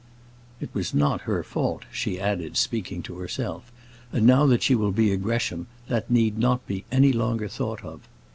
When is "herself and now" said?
3.19-4.47